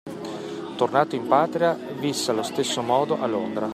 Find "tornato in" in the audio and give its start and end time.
0.77-1.27